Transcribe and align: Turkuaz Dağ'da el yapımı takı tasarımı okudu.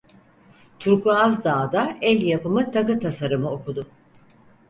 Turkuaz 0.79 1.43
Dağ'da 1.43 1.97
el 2.01 2.21
yapımı 2.21 2.71
takı 2.71 2.99
tasarımı 2.99 3.51
okudu. 3.51 3.87